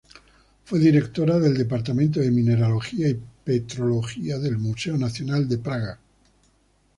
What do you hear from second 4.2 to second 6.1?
del Museo Nacional de Praga.